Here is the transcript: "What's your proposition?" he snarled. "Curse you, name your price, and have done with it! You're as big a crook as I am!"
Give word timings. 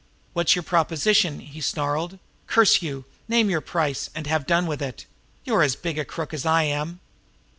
"What's 0.33 0.55
your 0.55 0.63
proposition?" 0.63 1.41
he 1.41 1.61
snarled. 1.61 2.17
"Curse 2.47 2.81
you, 2.81 3.05
name 3.27 3.51
your 3.51 3.61
price, 3.61 4.09
and 4.15 4.25
have 4.25 4.47
done 4.47 4.65
with 4.65 4.81
it! 4.81 5.05
You're 5.45 5.61
as 5.61 5.75
big 5.75 5.99
a 5.99 6.05
crook 6.05 6.33
as 6.33 6.43
I 6.43 6.63
am!" 6.63 7.01